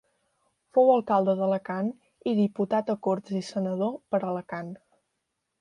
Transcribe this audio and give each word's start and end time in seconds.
Fou 0.77 0.87
alcalde 0.93 1.35
d'Alacant 1.41 1.91
i 2.31 2.35
diputat 2.41 2.91
a 2.95 2.97
Corts 3.09 3.37
i 3.41 3.45
Senador 3.53 3.97
per 4.15 4.23
Alacant. 4.31 4.77